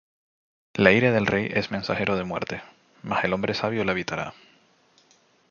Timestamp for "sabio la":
3.53-3.91